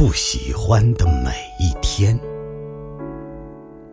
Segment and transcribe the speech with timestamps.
[0.00, 2.18] 不喜欢的每一天，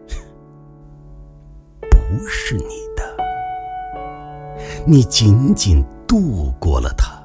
[1.91, 2.63] 不是你
[2.95, 3.03] 的，
[4.85, 7.21] 你仅仅度过了它。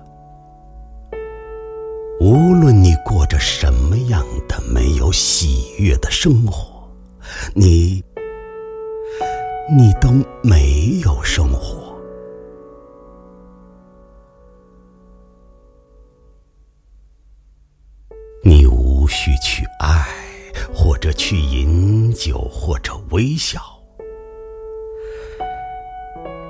[2.20, 6.82] 无论你过着什么样的没有喜悦的生活，
[7.54, 8.04] 你，
[9.70, 10.10] 你都
[10.42, 11.81] 没有生活。
[19.12, 20.06] 你无需去爱，
[20.74, 23.60] 或者去饮酒，或者微笑。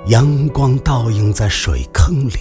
[0.07, 2.39] 阳光倒映在水坑里，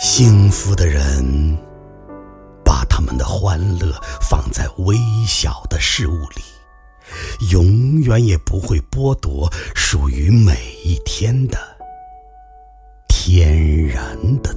[0.00, 1.58] 幸福的人
[2.64, 4.96] 把他们的欢乐放在微
[5.26, 6.42] 小的事物里，
[7.50, 11.58] 永远也不会剥夺属于每一天的
[13.08, 14.54] 天然的。